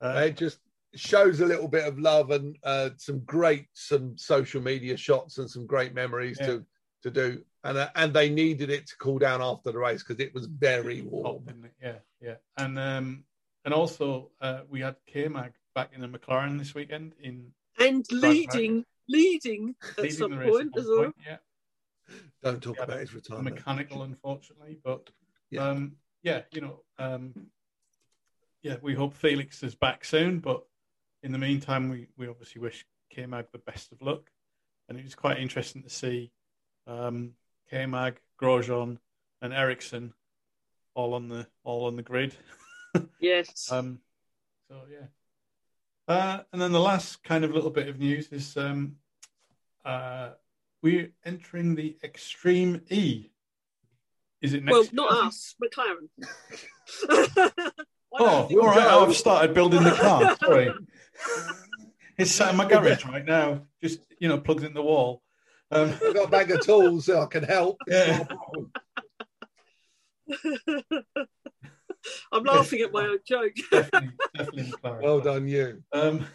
[0.00, 0.58] It just
[0.94, 5.50] shows a little bit of love and uh, some great some social media shots and
[5.50, 6.46] some great memories Yeah.
[6.46, 6.66] to
[7.02, 7.44] to do.
[7.66, 10.46] And uh, and they needed it to cool down after the race because it was
[10.46, 11.42] very warm.
[11.44, 11.72] didn't?
[11.82, 13.24] Yeah, yeah, and um,
[13.64, 18.06] and also uh, we had K Mag back in the McLaren this weekend in And
[18.12, 21.02] leading, leading at leading some the race at point one as well.
[21.02, 21.36] point, Yeah,
[22.44, 23.56] Don't talk Yeah, about his retirement.
[23.56, 25.10] mechanical, unfortunately, but
[25.50, 25.68] Yeah.
[25.68, 27.50] um, yeah, you know, um,
[28.62, 30.38] yeah, we hope Felix is back soon.
[30.38, 30.64] But
[31.24, 34.30] in the meantime, we, we obviously wish K Mag the best of luck,
[34.88, 36.30] and it was quite interesting to see
[36.86, 37.32] um,
[37.70, 38.98] K Mag, Grosjean,
[39.42, 40.12] and Ericsson
[40.94, 42.34] all on the all on the grid.
[43.20, 43.70] Yes.
[43.70, 43.98] Um,
[44.70, 45.08] so yeah.
[46.08, 48.96] Uh, and then the last kind of little bit of news is um,
[49.84, 50.30] uh,
[50.82, 53.26] we're entering the Extreme E.
[54.40, 54.72] Is it next?
[54.72, 56.08] well, not I us, McLaren.
[58.18, 58.76] Oh, all right.
[58.76, 59.04] go.
[59.04, 60.36] I've started building the car.
[60.42, 60.72] Sorry.
[62.16, 63.62] it's sat in my garage right now.
[63.82, 65.22] Just you know, plugs in the wall.
[65.70, 67.76] Um, I've got a bag of tools so I can help.
[67.88, 68.24] Yeah.
[72.32, 73.52] I'm laughing at my own joke.
[73.72, 75.02] definitely, definitely McLaren.
[75.02, 75.82] Well done, you.
[75.92, 76.26] Um,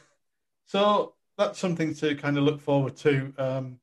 [0.65, 3.79] so that's something to kind of look forward to um,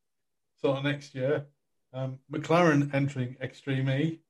[0.60, 1.46] sort of next year.
[1.94, 4.20] Um, McLaren entering Extreme E,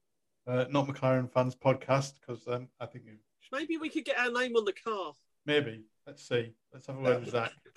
[0.47, 3.19] uh, not McLaren fans podcast because um, I think it,
[3.51, 5.15] Maybe we could get our name on the car.
[5.47, 6.53] maybe let's see.
[6.73, 7.51] Let's have a word with Zach.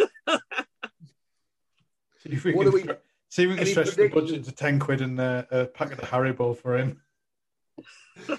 [2.20, 2.98] see if we What can do we- stre-
[3.32, 6.00] see if we can any stretch the budget to ten quid and uh, a packet
[6.00, 7.02] of Haribo for him.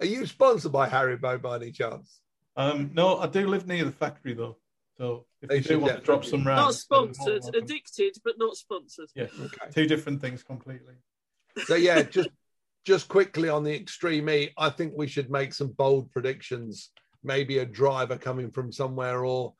[0.00, 2.20] Are you sponsored by Haribo by any chance?
[2.56, 4.56] Um, no, I do live near the factory though,
[4.96, 8.56] so if They you do want to drop some round, Not sponsored, addicted, but not
[8.56, 9.10] sponsored.
[9.14, 9.70] Yeah, Okay.
[9.72, 10.94] two different things completely.
[11.64, 12.30] So yeah, just
[12.84, 16.90] just quickly on the extreme E, I think we should make some bold predictions.
[17.24, 19.54] Maybe a driver coming from somewhere, or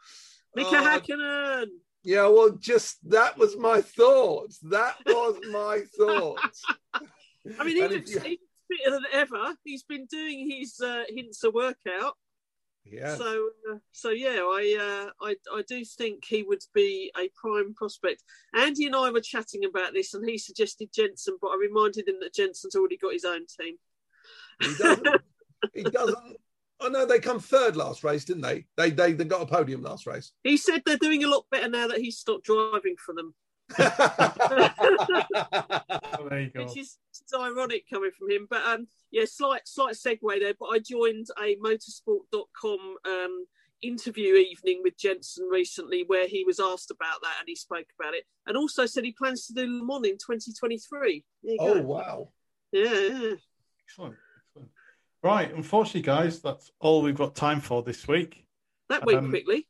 [0.55, 1.67] Mika Oh, Hakkinen.
[2.07, 2.27] Yeah.
[2.29, 4.59] Well, just that was my thoughts.
[4.61, 6.63] That was my thoughts.
[6.95, 9.55] I mean, he looks, you- he looks fitter than ever.
[9.65, 12.15] He's been doing his uh, hints of workout.
[12.85, 13.17] Yeah.
[13.17, 17.75] So, uh, so yeah, I, uh, I, I do think he would be a prime
[17.75, 18.23] prospect.
[18.55, 22.17] Andy and I were chatting about this, and he suggested Jensen, but I reminded him
[22.21, 23.75] that Jensen's already got his own team.
[24.63, 25.09] He doesn't.
[25.75, 26.37] he doesn't.
[26.81, 28.67] Oh no, they come third last race, didn't they?
[28.77, 30.33] They they, they got a podium last race.
[30.45, 33.35] He said they're doing a lot better now that he's stopped driving for them,
[36.19, 36.65] Oh, there you go.
[36.65, 38.47] which is it's ironic coming from him.
[38.49, 40.55] But um, yeah, slight slight segue there.
[40.59, 43.47] But I joined a motorsport.com um,
[43.83, 48.15] interview evening with Jensen recently where he was asked about that and he spoke about
[48.15, 51.25] it and also said he plans to do Le Mans in 2023.
[51.59, 51.83] Oh, go.
[51.83, 52.29] wow.
[52.73, 53.33] Yeah, yeah.
[53.85, 54.15] Excellent.
[55.27, 55.49] Excellent.
[55.51, 55.57] Right.
[55.57, 58.45] Unfortunately, guys, that's all we've got time for this week.
[58.89, 59.67] That went Um, quickly.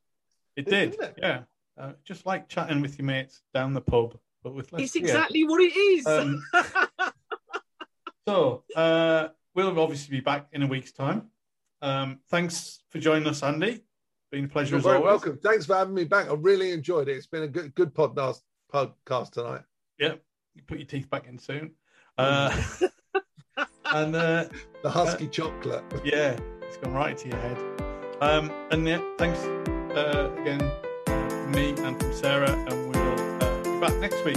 [0.56, 1.00] It Isn't did.
[1.00, 1.14] it?
[1.18, 1.42] Yeah.
[1.78, 5.02] Uh, just like chatting with your mates down the pub, but with less It's beer.
[5.04, 6.06] exactly what it is.
[6.06, 6.42] Um,
[8.28, 11.30] So uh, we'll obviously be back in a week's time.
[11.80, 13.84] Um, thanks for joining us, Andy.
[14.32, 15.10] Been a pleasure You're as very always.
[15.22, 15.38] welcome.
[15.38, 16.28] Thanks for having me back.
[16.28, 17.16] I really enjoyed it.
[17.16, 18.40] It's been a good good podcast
[18.72, 19.60] podcast tonight.
[20.00, 20.14] Yeah,
[20.56, 21.72] you put your teeth back in soon.
[22.18, 22.50] Uh,
[23.84, 24.46] and uh,
[24.86, 25.82] The husky chocolate.
[26.04, 27.58] yeah, it's gone right to your head.
[28.20, 29.40] Um, and yeah, thanks
[29.96, 30.60] uh, again
[31.06, 34.36] from me and from Sarah, and we will uh, be back next week.